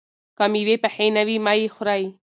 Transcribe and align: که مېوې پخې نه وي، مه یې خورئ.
که 0.37 0.45
مېوې 0.51 0.75
پخې 0.83 1.07
نه 1.15 1.23
وي، 1.27 1.37
مه 1.45 1.53
یې 1.59 1.67
خورئ. 1.75 2.03